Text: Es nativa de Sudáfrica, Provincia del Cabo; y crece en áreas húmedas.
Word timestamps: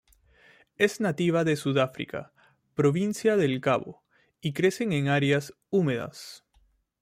Es 0.77 0.99
nativa 0.99 1.43
de 1.43 1.55
Sudáfrica, 1.55 2.31
Provincia 2.73 3.37
del 3.37 3.61
Cabo; 3.61 4.03
y 4.41 4.53
crece 4.53 4.85
en 4.85 5.09
áreas 5.09 5.53
húmedas. 5.69 6.43